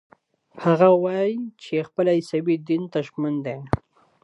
[0.63, 3.59] هغه وايي چې خپل عیسوي دین ته ژمن دی.